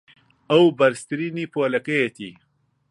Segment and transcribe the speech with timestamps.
[0.49, 2.31] ئەو بەرزترینی پۆلەکەیەتی.